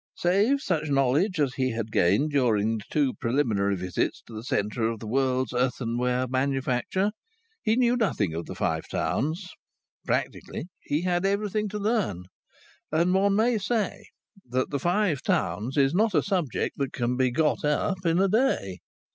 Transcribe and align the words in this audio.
Save 0.15 0.61
such 0.61 0.89
knowledge 0.89 1.39
as 1.39 1.53
he 1.53 1.73
had 1.73 1.91
gained 1.91 2.31
during 2.31 2.81
two 2.89 3.13
preliminary 3.13 3.75
visits 3.75 4.23
to 4.25 4.33
the 4.33 4.43
centre 4.43 4.87
of 4.89 4.97
the 4.99 5.05
world's 5.05 5.53
earthenware 5.53 6.27
manufacture, 6.27 7.11
he 7.61 7.75
knew 7.75 7.95
nothing 7.95 8.33
of 8.33 8.47
the 8.47 8.55
Five 8.55 8.87
Towns; 8.89 9.47
practically, 10.07 10.69
he 10.79 11.03
had 11.03 11.23
everything 11.23 11.69
to 11.69 11.77
learn. 11.77 12.23
And 12.91 13.13
one 13.13 13.35
may 13.35 13.59
say 13.59 14.05
that 14.49 14.71
the 14.71 14.79
Five 14.79 15.21
Towns 15.21 15.77
is 15.77 15.93
not 15.93 16.15
a 16.15 16.23
subject 16.23 16.79
that 16.79 16.93
can 16.93 17.15
be 17.15 17.29
"got 17.29 17.63
up" 17.63 18.03
in 18.03 18.19
a 18.19 18.27
day. 18.27 18.79